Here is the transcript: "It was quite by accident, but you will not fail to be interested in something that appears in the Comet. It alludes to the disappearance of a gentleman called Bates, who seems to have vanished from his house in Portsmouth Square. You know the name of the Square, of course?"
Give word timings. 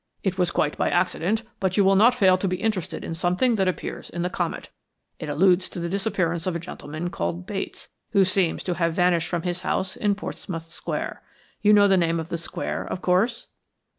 "It 0.23 0.39
was 0.39 0.49
quite 0.49 0.79
by 0.79 0.89
accident, 0.89 1.43
but 1.59 1.77
you 1.77 1.83
will 1.85 1.95
not 1.95 2.15
fail 2.15 2.35
to 2.35 2.47
be 2.47 2.55
interested 2.55 3.03
in 3.03 3.13
something 3.13 3.53
that 3.57 3.67
appears 3.67 4.09
in 4.09 4.23
the 4.23 4.31
Comet. 4.31 4.71
It 5.19 5.29
alludes 5.29 5.69
to 5.69 5.79
the 5.79 5.89
disappearance 5.89 6.47
of 6.47 6.55
a 6.55 6.59
gentleman 6.59 7.11
called 7.11 7.45
Bates, 7.45 7.89
who 8.13 8.25
seems 8.25 8.63
to 8.63 8.73
have 8.73 8.95
vanished 8.95 9.27
from 9.27 9.43
his 9.43 9.59
house 9.61 9.95
in 9.95 10.15
Portsmouth 10.15 10.71
Square. 10.71 11.21
You 11.61 11.71
know 11.73 11.87
the 11.87 11.97
name 11.97 12.19
of 12.19 12.29
the 12.29 12.39
Square, 12.39 12.85
of 12.87 13.03
course?" 13.03 13.49